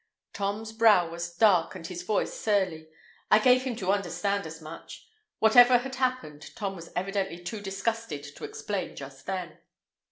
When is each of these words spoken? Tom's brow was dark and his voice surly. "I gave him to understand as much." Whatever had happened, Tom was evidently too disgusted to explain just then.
Tom's 0.33 0.71
brow 0.73 1.07
was 1.11 1.35
dark 1.37 1.75
and 1.75 1.85
his 1.85 2.01
voice 2.01 2.33
surly. 2.33 2.89
"I 3.29 3.37
gave 3.37 3.65
him 3.65 3.75
to 3.75 3.91
understand 3.91 4.47
as 4.47 4.59
much." 4.59 5.07
Whatever 5.37 5.77
had 5.77 5.93
happened, 5.93 6.55
Tom 6.55 6.75
was 6.75 6.89
evidently 6.95 7.37
too 7.43 7.61
disgusted 7.61 8.23
to 8.23 8.43
explain 8.43 8.95
just 8.95 9.27
then. 9.27 9.59